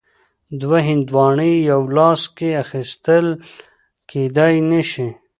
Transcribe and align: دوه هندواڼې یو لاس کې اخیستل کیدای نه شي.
دوه 0.61 0.77
هندواڼې 0.89 1.51
یو 1.69 1.81
لاس 1.97 2.21
کې 2.37 2.49
اخیستل 2.63 3.25
کیدای 4.09 4.55
نه 4.69 4.81
شي. 4.89 5.07